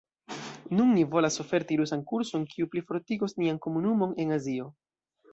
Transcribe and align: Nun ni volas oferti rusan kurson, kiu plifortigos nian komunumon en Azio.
Nun 0.77 0.93
ni 0.99 1.01
volas 1.15 1.35
oferti 1.43 1.77
rusan 1.81 2.01
kurson, 2.11 2.47
kiu 2.53 2.67
plifortigos 2.71 3.37
nian 3.41 3.59
komunumon 3.67 4.17
en 4.25 4.33
Azio. 4.39 4.67